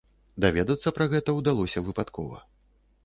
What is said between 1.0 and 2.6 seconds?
гэта ўдалося выпадкова.